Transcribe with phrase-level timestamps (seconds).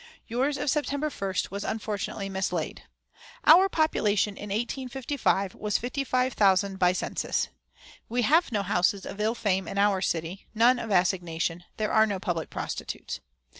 [0.25, 2.85] (Yours of September 1st was unfortunately mislaid.)
[3.45, 7.49] "Our population in 1855 was 55,000 by census.
[8.09, 12.07] "We have no houses of ill fame in our city; none of assignation; there are
[12.07, 13.19] no public prostitutes.